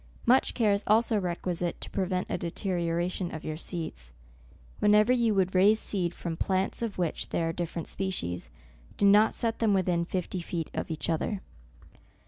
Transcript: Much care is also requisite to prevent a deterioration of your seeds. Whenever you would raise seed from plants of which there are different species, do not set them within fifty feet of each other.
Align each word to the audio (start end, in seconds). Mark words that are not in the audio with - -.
Much 0.25 0.55
care 0.55 0.73
is 0.73 0.83
also 0.87 1.19
requisite 1.19 1.79
to 1.79 1.87
prevent 1.87 2.25
a 2.27 2.35
deterioration 2.35 3.29
of 3.31 3.43
your 3.43 3.55
seeds. 3.55 4.13
Whenever 4.79 5.13
you 5.13 5.35
would 5.35 5.53
raise 5.53 5.79
seed 5.79 6.11
from 6.11 6.35
plants 6.35 6.81
of 6.81 6.97
which 6.97 7.29
there 7.29 7.49
are 7.49 7.53
different 7.53 7.87
species, 7.87 8.49
do 8.97 9.05
not 9.05 9.35
set 9.35 9.59
them 9.59 9.75
within 9.75 10.03
fifty 10.03 10.41
feet 10.41 10.71
of 10.73 10.89
each 10.89 11.07
other. 11.07 11.41